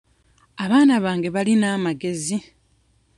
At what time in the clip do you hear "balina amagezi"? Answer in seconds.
1.35-2.37